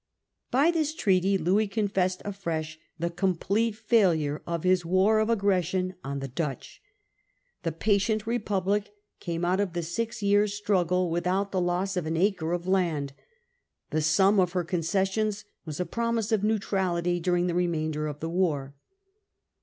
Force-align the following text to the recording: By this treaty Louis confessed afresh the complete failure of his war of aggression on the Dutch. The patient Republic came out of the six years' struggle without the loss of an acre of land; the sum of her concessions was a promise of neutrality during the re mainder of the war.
By 0.49 0.71
this 0.71 0.95
treaty 0.95 1.37
Louis 1.37 1.67
confessed 1.67 2.23
afresh 2.25 2.79
the 2.97 3.11
complete 3.11 3.75
failure 3.75 4.41
of 4.47 4.63
his 4.63 4.83
war 4.83 5.19
of 5.19 5.29
aggression 5.29 5.93
on 6.03 6.21
the 6.21 6.27
Dutch. 6.27 6.81
The 7.61 7.71
patient 7.71 8.25
Republic 8.25 8.89
came 9.19 9.45
out 9.45 9.59
of 9.59 9.73
the 9.73 9.83
six 9.83 10.23
years' 10.23 10.55
struggle 10.55 11.11
without 11.11 11.51
the 11.51 11.61
loss 11.61 11.95
of 11.95 12.07
an 12.07 12.17
acre 12.17 12.51
of 12.51 12.65
land; 12.67 13.13
the 13.91 14.01
sum 14.01 14.39
of 14.39 14.53
her 14.53 14.63
concessions 14.63 15.45
was 15.65 15.79
a 15.79 15.85
promise 15.85 16.31
of 16.31 16.43
neutrality 16.43 17.19
during 17.19 17.45
the 17.45 17.53
re 17.53 17.67
mainder 17.67 18.09
of 18.09 18.21
the 18.21 18.29
war. 18.29 18.73